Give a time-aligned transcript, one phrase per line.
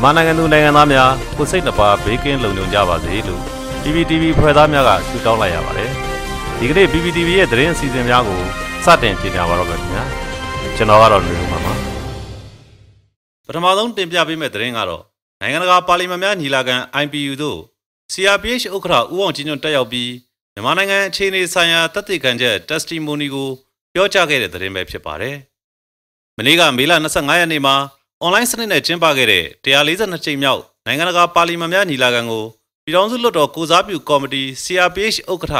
[0.00, 3.42] န်မာနိုင်ငံသူနိုင်ငံသားများကိုစိတ်နှပါဘေးကင်းလုံခြုံကြပါစေလို့
[3.82, 5.90] PPTV ဖွဲ့သားများကဆုတောင်းလိုက်ရပါတယ်
[6.58, 8.40] ဒီကနေ့ PPTV ရဲ့သတင်းအစီအစဉ်များကို
[8.84, 10.04] စတင်ကြေညာပါတော့မယ်ခင်ဗျာ
[10.76, 11.72] ကျွန်တော်ကတော့နေဦးမှာပါ
[13.46, 15.02] ပထမဆုံးတင်ပြပေးမယ့်သတင်းကတော့
[15.40, 17.58] နိုင်ငံတကာပါလီမန်များညီလာခံ IPU သို့
[18.12, 20.10] CRPH ဥက္ကဋ္ဌဦးအောင်ကျင်းညွန့်တက်ရောက်ပြီး
[20.58, 23.48] မြန်မာနိုင်ငံအခြေအနေဆိုင်ရာတပ်သိခံချက် testimony ကို
[23.94, 25.36] ပြောကြားခဲ့တဲ့သတင်းပဲဖြစ်ပါတယ်
[26.36, 27.76] မနေ့ကမေလ25ရက်နေ့မှာ
[28.20, 32.44] အွန်လိုင်းစနစ်နဲ့ကျင်းပခဲ့တဲ့142ကြိမ်မြောက်နိုင်ငံတကာပါလီမန်များညီလာခံကို
[32.84, 35.54] ပြည်ထောင်စုလွှတ်တော်ကိုစားပြုကော်မတီ CRPH ဥက္ကဋ္ဌ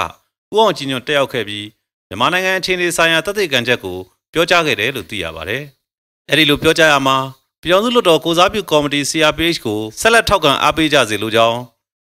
[0.52, 1.66] ဦးအောင်ကြည်ညွန့်တက်ရောက်ခဲ့ပြီး
[2.08, 3.98] မြန်မာနိုင်ငံအခြေအနေဆိုင်ရာတသက်ခံချက်ကို
[4.32, 5.62] ပြောကြားခဲ့တယ်လို့သိရပါတယ်။
[6.30, 7.16] အဲဒီလိုပြောကြားရမှာ
[7.62, 11.58] ပြည်ထောင်စုလွှတ်တော်ကိုစားပြုကော်မတီ CRPH ကိုဆက်လက်ထောက်ခံအားပေးကြစေလိုကြောင်း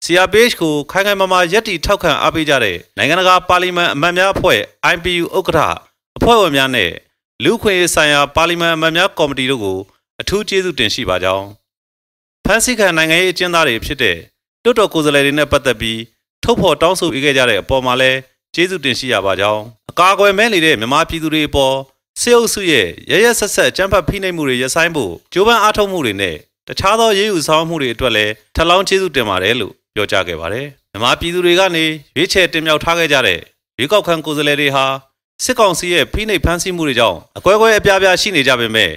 [0.10, 4.60] CRPH ကိုခိုင်ခိုင်မာမာယက်တီထောက်ခံအားပေးကြတဲ့နိုင်ငံတကာပါလီမန်အမတ်များအဖွဲ့
[4.94, 5.60] IPU ဥက္ကဋ္ဌ
[6.18, 6.92] အဖွဲ့ဝင်များနဲ့
[7.44, 9.80] လူ့ခွင့်ရေးဆိုင်ရာပါလီမန်အမတ်များကော်မတီတို့ကို
[10.22, 11.46] အထူးကျေးဇူးတင်ရှိပါကြောင်း
[12.46, 14.18] ဖန်ဆီးခံနိုင်ငံရေးအကျဉ်းသားတွေဖြစ်တဲ့
[14.64, 16.00] တွတ်တော်ကိုယ်စားလှယ်တွေနဲ့ပတ်သက်ပြီး
[16.44, 18.18] ထုတ်ဖော်တောင်းဆိုပေးခဲ့ကြတဲ့အပေါ်မှာလည်း
[18.56, 21.76] ကျေးဇူးတင်ရှိရပါကြောင်းအကာအကွယ်မဲ့နေတဲ့မြန်မာပြည်သူတွေအပေါ်
[22.22, 26.36] စေအုပ်စုရဲ့ရရဆက်ဆက်ကြမ်းဖက်ဖိနှိပ်မှုတွေရဆိုင်ဖို့ကြိုးပမ်းအားထုတ်မှုတွေနဲ့
[26.68, 33.40] တခြားသောရေးယူဆောင်မှုတွေအတွက်လည်းထပ်လောင်းကျေးဇူးတင်ပါတယ်လို့ ပြောကြားခဲ့ပါတယ်မြန်မာပြည်သူတွေကနေရွေးချယ်တင်မြှောက်ထားခဲ့ကြတဲ့
[33.78, 34.86] ရွေးကောက်ခံကိုယ်စားလှယ်တွေဟာ
[35.44, 38.92] စစ်ကောင်စီရဲ့ဖိနှိပ်ဖမ်းဆီးမှုတွေကြောင့်အကွဲကွဲအပြားပြားရှိနေကြပေမဲ့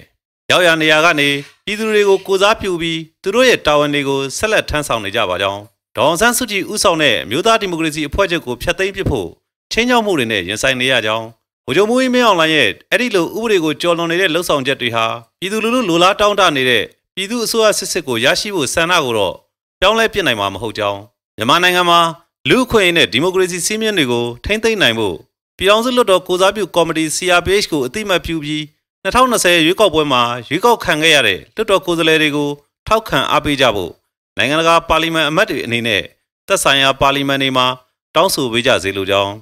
[0.50, 1.28] ရောက်ရနေရာကနေ
[1.64, 5.60] ပြည်သူတွေကိုကိုစားပြုပြီးသူတို့ရဲ့တာဝန်တွေကိုဆက်လက်ထမ်းဆောင်နေကြပါကြောင်း
[5.96, 9.28] ဒေါအောင်ဆန်းစုကြည်ဦးဆောင်တဲ့မြို့သားဒီမိုကရေစီအဖွဲ့ချုပ်ကိုဖျက်သိမ်းပစ်ဖို့
[9.72, 11.26] ချင်းချောက်မှုတွေနဲ့ရင်ဆိုင်နေရကြောင်း
[11.66, 15.06] ဗိုလ်ချုပ်မူကြီးမင်းအောင်လှိုင်ရဲ့အဲ့ဒီလိုဥပဒေကိုကျော်လွန်နေတဲ့လှုပ်ဆောင်ချက်တွေဟာ
[15.40, 19.34] ပြည်သူလူထုလိုလားတောင်းတနေတဲ့ပြည်သူအစိုးရစစ်စစ်ကိုရရှိဖို့ဆန္ဒကိုတော့
[19.82, 21.00] ပြောင်းလဲပြစ်နိုင်မှာမဟုတ်ကြောင်း
[21.36, 22.00] မြန်မာနိုင်ငံမှာ
[22.48, 25.16] လူ့အခွင့်အရေးနဲ့ဒီမိုကရေစီစည်းမျဉ်းတွေကိုထိမ့်သိမ်းနိုင်ဖို့
[25.58, 28.62] ပြည်ထောင်စုလွှတ်တော်ကိုစားပြုကော်မတီ CRPH ကိုအတိမတ်ပြုပြီး
[29.04, 32.48] 2020ရွေးကောက်ပွဲမှာရွေးကောက်ခံခဲ့ရတဲ့လွှတ်တော်ကိုယ်စားလှယ်တွေကို
[32.88, 33.92] ထောက်ခံအားပေးကြဖို့
[34.36, 36.02] နိုင်ငံတကာပါလီမန်အမတ်တွေအနေနဲ့
[36.46, 37.66] သက်ဆိုင်ရာပါလီမန်တွေမှာ
[38.14, 39.32] တောင်းဆိုပေးကြစေလိုကြောင်း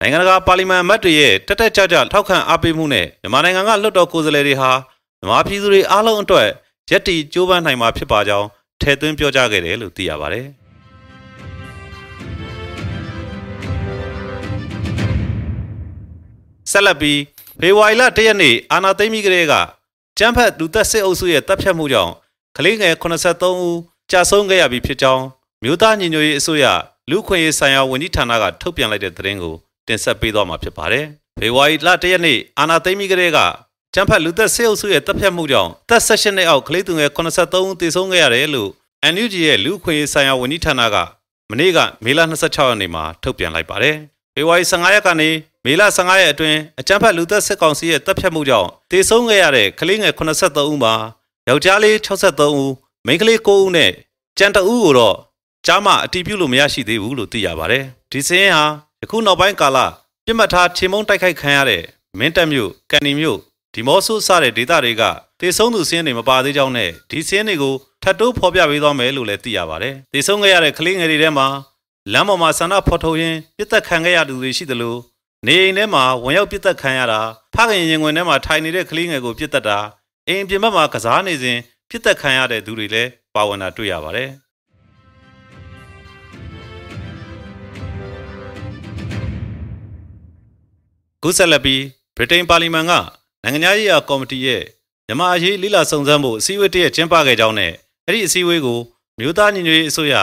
[0.00, 4.70] နိုင်ငံတကာပါလီမန်အမတ်တွေရဲ့တက်တက်ကြွကြွထောက်ခံအားပေးမှုနဲ့မြန်မာနိုင်ငံကလွှတ်တော်ကိုယ်စားလှယ်တွေဟာ
[5.18, 6.48] မြန်မာပြည်သူတွေအားလုံးအတွက်
[6.90, 8.48] ယက်တီကြိုးပမ်းနိုင်မှာဖြစ်ပါကြောင်း
[8.82, 10.46] ထည့်သွင်းပြောကြားခဲ့တယ်လို့သိရပါတယ်
[16.70, 17.20] ဆက်လက်ပြီး
[17.60, 19.54] ဖေဖော်ဝါရီလ၁ရက်နေ့အာနာသိမ့်မိကလေးက
[20.18, 22.12] ကျန်းဖက်လူသက်စစ်အုပ်စုရဲ့တပ်ဖြတ်မှုကြောင့်
[22.56, 23.78] ကလေးငယ်83ဦး
[24.10, 25.24] ကြာဆုံးခဲ့ရပြီဖြစ်ကြောင်း
[25.62, 26.64] မြို့သားညီညွတ်ရေးအစိုးရ
[27.10, 29.54] လူခွင့်ရေးဆိုင်ရာဝန်ကြီးဌာနကထုတ်ပြန်လိုက်တဲ့သတင်းကို
[29.86, 31.04] တင်ဆက်ပေးသွားမှာဖြစ်ပါတယ်။
[31.38, 33.38] ဖေဖော်ဝါရီလ၁ရက်နေ့အာနာသိမ့်မိကလေးက
[33.94, 38.70] ကျန်းဖက်လူသက်စစ်အုပ်စုရဲ့တပ်ဖြတ်မှုကြောင့်သက်16နှစ်အောက်ကလေးသူငယ်83ဦးသေဆုံးခဲ့ရတယ်လို့
[39.12, 40.96] NUG ရဲ့လူခွင့်ရေးဆိုင်ရာဝန်ကြီးဌာနက
[41.50, 43.96] မနေ့ကမေလ26ရက်နေ့မှာထုတ်ပြန်လိုက်ပါတယ်။
[44.34, 45.28] ဖေဖော်ဝါရီ15ရက်ကနေ
[45.64, 50.94] မေလ15ရက်အတွင်းအကြမ်းဖက်လူသက်စစ်ကောင်စီရဲ့တပ်ဖြတ်မှုကြောင့်တေဆုံးခဲ့ရတဲ့ကလေးငယ်83ဦးမှာ
[51.48, 52.72] ယောက်ျားလေး63ဦး
[53.06, 53.92] မိန်းကလေး9ဦးနဲ့
[54.38, 55.16] ကြံတဦးကိုတော့
[55.66, 58.64] ကြားမအတီးပြုလို့မရရှိသေးဘူးလို့သိရပါတယ်ဒီစင်းဟာ
[59.02, 59.78] ယခုနောက်ပိုင်းကာလ
[60.24, 61.82] ပြစ်မှတ်ထားချေမုံတိုက်ခိုက်ခံရတဲ့
[62.18, 63.38] မင်းတပ်မြို့ကန်နီမြို့
[63.74, 65.02] ဒီမော့ဆုစတဲ့ဒေသတွေက
[65.40, 71.46] တေဆုံးသူစင်းတွေမပါသေးကြောင်းနဲ့ဒီစင်းတွေကိုထပ်တိုးဖော်ပြပေးသွားမယ်လို့လည်းသိရပါတယ်တေဆုံးခဲ့ရတဲ့ကလေးငယ်တွေထဲမှာ
[72.12, 74.96] လမ်းပေါ်မှာဆန္ဒဖော်ထုတ်ရင်းပြစ်သက်ခံခဲ့ရသူတွေရှိသလို
[75.46, 77.20] နေအိမ်ထဲမှာဝင်ရောက်ပြစ်တက်ခံရတာ
[77.54, 79.78] ဖခင်ရင်ခွင်ထဲမှာထိုင်နေတဲ့ကလေးငယ်ကိုပြစ်တက်တာ
[80.28, 81.58] အိမ်ပြင်ဘက်မှာကစားနေစဉ်
[81.90, 84.30] ပြစ်တက်ခံရတဲ့သူတွေလည်းပါဝင်တာတွေ့ရပါတယ်
[91.22, 91.82] ကုဆက်လက်ပြီး
[92.16, 92.94] ဗြိတိန်ပါလီမန်က
[93.44, 94.62] နိုင်ငံရေးရာကော်မတီရဲ့
[95.06, 97.72] မြန်မာအရေးလိလာစုံစမ်းဖို့အစည်းအဝေးတရက်ကျင်းပခဲ့ကြောင်းနဲ့
[98.06, 98.78] အဲ့ဒီအစည်းအဝေးကို
[99.18, 100.14] မြို့သားညီညွတ်ရေးအစိုးရ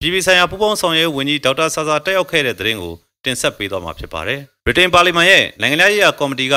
[0.00, 2.94] ပြည်ပဆိုင်ရာပူးပေါင်းဆောင်ရွက်ဝန်ကြီးဒေါက်တာဆာဆာတက်ရောက်ခဲ့တဲ့တဲ့ရင်ကို
[3.24, 6.54] တင်ဆက်ပေးသွားမှာဖြစ်ပါတယ်။ဗြိတိန်ပါလီမန်ရဲ့နိုင်ငံရေးရာကော်မတီက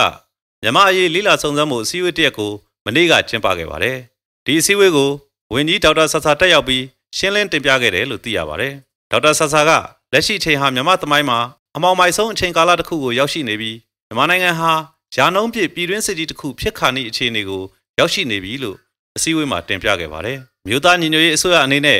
[0.61, 2.51] မြန်မာအရေးလိလာစုံစမ်းမှုအစည်းအဝေးတစ်ရက်ကို
[2.85, 3.97] မနေ့ကကျင်းပခဲ့ပါတယ်။
[4.45, 5.09] ဒီအစည်းအဝေးကို
[5.53, 6.83] ဝန်ကြီးဒေါက်တာဆာဆာတက်ရောက်ပြီး
[7.17, 8.73] ရှင်းလင်းတင်ပြခဲ့တယ်လို့သိရပါတယ်။
[9.11, 9.71] ဒေါက်တာဆာဆာက
[10.13, 11.39] လက်ရှိချိန်ဟာမြန်မာသမိုင်းမှာ
[11.75, 13.77] အမောင်မိုက်ဆုံးအချိန်ကာလတစ်ခုကိုရောက်ရှိနေပြီး
[14.07, 14.71] မြန်မာနိုင်ငံဟာ
[15.15, 17.61] ယာနှုံးပြည့်ပြည်တွင်းစစ်ကြီးတစ်ခုဖြစ်ခါနေအခြေအနေကို
[17.99, 18.77] ရောက်ရှိနေပြီလို့
[19.17, 21.99] အစည်းအဝေးမှာတင်ပြခဲ့ပါတယ်။မြို့သားညီညွတ်ရေးအစိုးရအနေနဲ့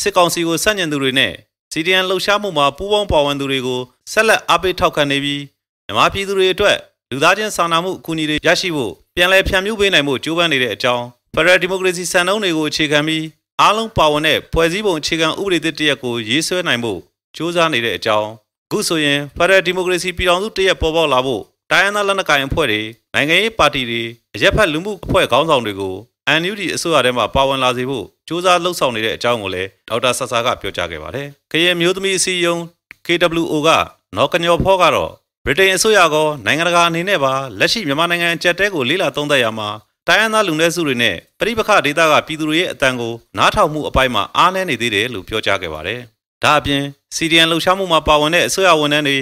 [0.00, 1.32] စစ်ကောင်စီကိုစန့်ကျင်သူတွေနဲ့
[1.72, 3.80] စီဒီအန်လှုပ်ရှားမှုမှာပူးပေါင်းပါဝင်သူတွေကို
[4.12, 5.42] ဆက်လက်အားပေးထောက်ခံနေပြီး
[5.86, 6.76] မြန်မာပြည်သူတွေအတွက်
[7.10, 11.04] လူသားချင်းစာနာမှုအကူအညီတွေရရှိဖို့ပြန်လည်ဖြန့်ဖြူးပေးနိုင်ဖို့ကြိုးပမ်းနေတဲ့အကြောင်း
[11.34, 13.24] ဖရယ်ဒီမိုကရေစီစံနှုန်းတွေကိုအခြေခံပြီး
[13.60, 17.00] အားလုံးပါဝင်တဲ့ဖွဲ့စည်းပုံအခြေခံဥပဒေသစ်တရက်ကိုရေးဆွဲနိုင်ဖို့
[17.36, 18.28] ကြိုးစားနေတဲ့အကြောင်း
[18.66, 21.42] အခုဆိုရင်ဖရယ်ဒီမိုကရေစီပြည်ထောင်စုတရက်ပေါ်ပေါက်လာဖို့
[21.72, 22.82] တိုင်းရင်းသားလက်နက်ကိုင်အဖွဲ့တွေ
[23.14, 24.02] နိုင်ငံရေးပါတီတွေ
[24.34, 25.94] အရက်ဖက်လူမှုအဖွဲ့ခေါင်းဆောင်တွေကို
[26.40, 32.60] NUD အစိုးရထဲမှာပါဝင်လာစေဖို့စ조사လှုပ်ဆောင်နေတဲ့အကြောင်းကိုလည်းဒေါက်တာဆဆာကပြောကြားခဲ့ပါတယ်။ခရဲမျိုးသမီးအစည်းအရုံး
[33.06, 33.68] KWO က
[34.16, 35.10] နော်ကညော်ဖောကတော့
[35.46, 39.68] ဗြိတိန်အစိုးရကနိုင်ငံတကာအနေနဲ့ပါလက်ရှိမြန်မာနိုင်ငံအကြက်တဲကိုလေးလာသုံးသပ်ရမှာ
[40.08, 46.00] တိုင်းရင်းသားလူနည်းစုတွေနဲ့ပြည်ပခဒေသကပြည်သူတွေရဲ့အတန်ကိုနားထောင်မှုအပိုင်းမှာအားနည်းနေသေးတယ်လို့ပြောကြားခဲ့ပါတယ်။
[46.42, 46.82] ဒါအပြင်
[47.16, 49.18] စီဒီအန်လှုပ်ရှားမှုမှာပါဝင်တဲ့အစိုးရဝန်ထမ်းတွေ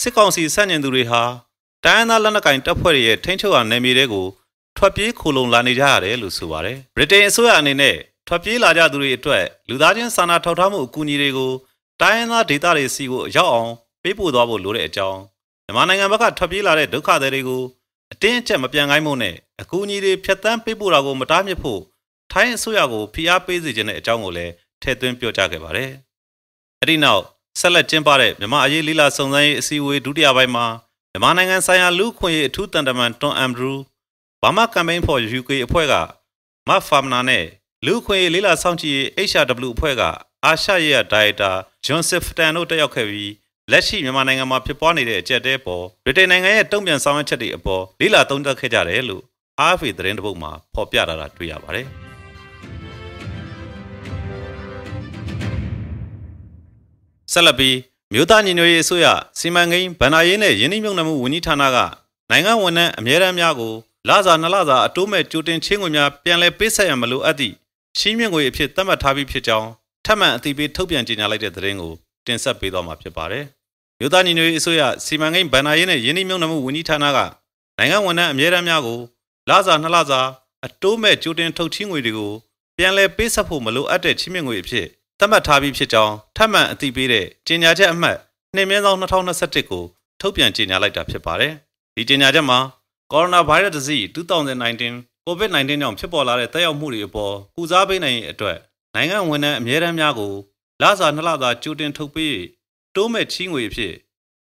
[0.00, 1.22] စစ်ကောင်စီဆန့်ကျင်သူတွေဟာ
[1.84, 4.26] တိုင်းရင်းသားလက်နက်ကိုင်တပ်ဖွဲ့တွေရဲ့ထိန်းချုပ်ရာနယ်မြေတွေကို
[4.76, 7.96] ထွက်ပြေးခိုလုံလာနေကြရတယ်လို့ဆိုပါတယ်။ဗြိတိန်အစိုးရအနေနဲ့
[8.26, 11.52] ထွက်ပြေးလာကြသူတွေအတွက်လူသားချင်းစာနာထောက်ထားမှုအကူအညီတွေကို
[12.00, 13.70] တိုင်းရင်းသားဒေသတွေစီကိုရောက်အောင်
[14.02, 15.20] ပေးပို့သွားဖို့လိုတဲ့အကြောင်း
[15.64, 17.62] မြန်မာနိုင်ငံဘက်ကထွက်ပြေးလာတဲ့ဒုက္ခသည်တွေကို
[18.12, 21.80] အတင်းအကျပ်မပြန်ခိုင်းဖို့နဲ့အကူအညီတွေဖြတ်တန်းပေးပို့တာကိုမတားမြစ်ဖို့
[22.32, 25.90] ထိုင်းအစိုးရကိုဖိအားပေးစေချင်တဲ့အကြောင်းကိုလည်းထည့်သွင်းပြောကြားခဲ့ပါတယ်။
[26.80, 27.22] အဲဒီနောက်
[27.60, 30.66] ဆက်လက်ကျင်းပတဲ့မြန်မာအရေးလေးလာစုံစမ်းရေးအစည်းအဝေးဒုတိယပိုင်းမှာ
[31.12, 33.82] မြန်မာနိုင်ငံဆိုင်ရာလူ့ခွင့်ရေးအထူးတန်တမန်တွန်အမ်ဘရူး
[34.42, 35.94] ဘာမာကမ်ပိန်း for UK အဖွဲ့က
[36.68, 37.44] မတ်ဖာမနာနဲ့
[37.86, 40.02] လူ့ခွင့်ရေးလေးလာစောင့်ကြည့်ရေး HRW အဖွဲ့က
[40.44, 41.50] အာရှရဲ့ဒါရိုက်တာ
[41.86, 43.32] ဂျွန်စစ်ဖတန်တို့တက်ရောက်ခဲ့ပြီး
[43.70, 49.22] လက်ရှိမြန်မာနိုင်ငံမှာဖြစ်ပွားနေတဲ့အကြက်တဲပေါ်ဗြိတိန်နိုင်ငံရဲ့တုံ့ပြန်ဆောင်ရွက်ချက်တွေအပေါ်လေးလာသုံးသပ်ခဲ့ကြတယ်လို့
[49.70, 51.86] RFA သတင်းတပုတ်မှာဖော်ပြထားတာတွေ့ရပါတယ်။
[57.32, 57.76] ဆက်လက်ပြီး
[58.14, 59.06] မြို့သားညီညွတ်ရေးအစိုးရ
[59.38, 61.78] စီမံကိန်းဗန္နာရေးနဲ့ယင်းနှိမ့်မြုံနှမှုဝန်ကြီးဌာနက
[62.30, 63.74] နိုင်ငံဝန်ထမ်းအမြဲတမ်းများကို
[64.08, 67.54] လစာနှစ်လစာအတိုးမဲ့ကြိုတင်ချင်းငွေများပြန်လည်ပေးဆက်ရမလို့အပ်သည့်
[67.98, 69.68] ရှင်းမြင့်ငွေအဖြစ်သတ်မှတ်ထားပြီးဖြစ်ကြောင်း
[70.04, 71.92] ထပ်မံအသိပေးထုတ်ပြန်ကြေညာလိုက်တဲ့သတင်းကို
[72.26, 73.44] တင်ဆက်ပေးသွားမှာဖြစ်ပါတယ်။
[73.98, 77.18] မြို့သားညီညွတ်ရေးအစိုးရစီမံကိန်းဗန္နာရေးနဲ့ယင်းနှိမ့်မြုံနှမှုဝန်ကြီးဌာနက
[77.78, 79.00] နိုင်ငံဝန်ထမ်းအမြဲတမ်းများကို
[79.48, 80.20] လစာနှစ်လစာ
[80.66, 82.32] အတိုးမဲ့ကြိုတင်ထုတ်ချင်းငွေတွေကို
[82.76, 84.86] ပြန်လည်ပေးဆက်ဖို့မလိုအပ်တဲ့ချင်းမြင့်ငွေအဖြစ်
[85.20, 88.16] သတ်မှတ်ထားပြီးဖြစ်ကြောင်းထပ်မံအသိပေးတဲ့ကြေညာချက်အမှတ်
[88.56, 89.84] 2မြင်းဆောင်2021ကို
[90.20, 91.52] ထုတ်ပြန်ကြေညာလိုက်တာဖြစ်ပါတယ်။
[91.94, 92.58] ဒီကြေညာချက်မှာ
[93.12, 98.58] Coronavirus Disease 2019 COVID-19 ကြောင့်ဖြစ်ပေါ်လာတဲ့တက်ရောက်မှုတွေအပေါ်ကုစားပေးနိုင်ရေးအတွက်
[98.94, 100.34] နိုင်ငံဝန်ထမ်းအမြဲတမ်းများကို
[100.82, 102.36] လစာနှစ်လသာကြိုတင်ထုတ်ပေး
[102.94, 103.94] တိုးမဲ့ချီးငွေအဖြစ်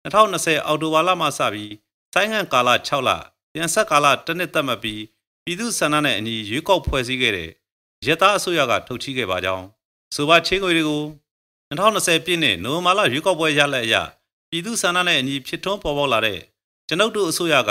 [0.04, 1.72] 2020အောက်တိုဘာလမှစပြီး
[2.12, 3.10] ဆိုင်းငံကာလ6လ
[3.52, 5.02] ပြန်ဆက်ကာလတစ်နှစ်သတ်မှတ်ပြီး
[5.44, 7.50] ပြည်သူ့ဆန္ဒနဲ့အညီရွေးကောက်ဖွဲ့စည်းခဲ့တဲ့
[8.06, 9.66] ရတအစိုးရကထုတ်ချီးခဲ့ပါကြောင်း
[10.14, 11.02] ဆိုပါချေးငွေတွေကို
[11.70, 13.94] 2020ပြည့်နှစ်နိုဝင်ဘာလရွေးကောက်ပွဲရလဒ်အရ
[14.50, 16.40] ပြည်သူ့ဆန္ဒနဲ့အညီဖြစ်ထွန်းပေါ်ပေါက်လာတဲ့
[16.88, 17.70] ကျွန်ုပ်တို့အစိုးရက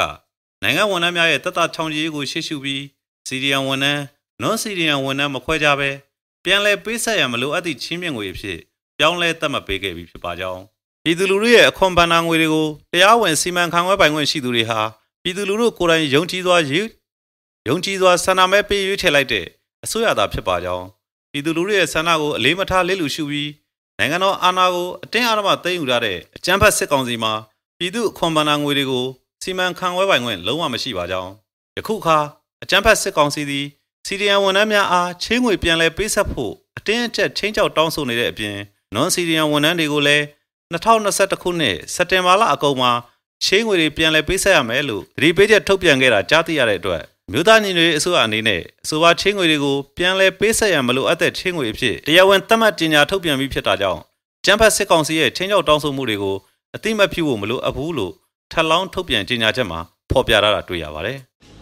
[0.63, 2.83] နိုင်ငံဝန်ထမ်းများရဲ့တက်တာချောင်ကြီးကိုရှေ့ရှုပြီး
[3.27, 4.03] စီဒီယန်ဝန်ထမ်း
[4.41, 5.89] နွန်စီဒီယန်ဝန်ထမ်းမခွဲကြဘဲ
[6.44, 8.59] ပြန်လည်ပေးဆက်ရန်မလိုအပ်သည့်ချင်းမြင့်ငွေအဖြစ်
[8.97, 10.62] ပြောင်းလဲသတ်မှတ်ပေးခဲ့ပြီးဖြစ်ပါကြောင်း
[11.03, 14.80] ပြည်သူလူထုရဲ့အခွန်ဘဏ္ဍာငွေတွေကိုတရားဝင်စီမံခန့်ခွဲပိုင်ခွင့်ရှိသူတွေဟာ
[15.24, 16.81] ပြည်သူလူထုကိုယ်တိုင်ယုံကြည်စွာယူ
[17.68, 19.45] ယုံကြည်စွာဆန္ဒမဲပေးရွေးချယ်လိုက်တဲ့
[19.83, 20.85] အစိုးရသာဖြစ်ပါကြောင်း
[21.31, 23.50] ပြည်သူလူထုရဲ့ဆန္ဒကိုအလေးမထားလေးလူရှုပြီး
[24.00, 27.34] နိုင်ငံတော်အာဏာကိုအတင်းအဓမ္မသိမ်းယူထားတဲ့အကြမ်းဖက်စစ်ကောင်စီမှာ
[27.78, 29.06] ပြည်သူအခွန်ဘဏ္ဍာငွေတွေကို
[29.42, 31.31] စီမံခန့်ခွဲပိုင်ခွင့်လုံးဝမရှိပါကြောင်း
[31.78, 32.18] ယခုအခါ
[32.64, 33.66] အကြမ်းဖက်စစ်ကောင်စီသည်
[34.06, 38.56] စီဒီအန်ဝန်ထမ်းများအားချင်းငွေပြန်လည်ပေးဆက်ဖို့အတင်းအကျပ်ချင်းချောက်တောင်းဆိုနေတဲ့အပြင်
[38.94, 40.24] နွန်စီဒီအန်ဝန်ထမ်းတွေကိုလည်း
[40.74, 42.92] 2021ခုနှစ်စက်တင်ဘာလအကုန်မှာ
[43.46, 54.02] ချင်းငွေတွေပြန်လည်ပေးဆက်ရမယ်လို့သတိပေးချက်ထုတ်ပြန်ခဲ့တာကြားသိရတဲ့အတွက် မြို့သားညီညွတ်ရေးအစိုးရအနေနဲ့အဆိုပါချင်းငွေတွေကိုပြန်လည်ပေးဆက်ရန်မလိုအပ်တဲ့ချင်းငွေအဖြစ်တရားဝင်သတ်မှတ်ကြေညာထုတ်ပြန်ပြီးဖြစ်တာကြောင့်
[54.46, 56.36] ကျန်းဖတ်စစ်ကောင်စီရဲ့ချင်းချောက်တောင်းဆိုမှုတွေကို
[56.76, 58.14] အတိမပြုဖို့မလိုအပ်ဘူးလို့
[58.52, 59.80] ထပ်လောင်းထုတ်ပြန်ကြေညာချက်မှာ
[60.10, 61.18] ဖော်ပြထားတာတွေ့ရပါတယ်။